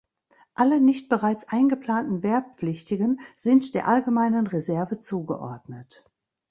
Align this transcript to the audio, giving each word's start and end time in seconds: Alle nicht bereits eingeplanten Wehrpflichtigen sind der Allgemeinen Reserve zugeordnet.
Alle 0.55 0.81
nicht 0.81 1.09
bereits 1.09 1.47
eingeplanten 1.49 2.23
Wehrpflichtigen 2.23 3.19
sind 3.35 3.75
der 3.75 3.87
Allgemeinen 3.87 4.47
Reserve 4.47 4.97
zugeordnet. 4.97 6.09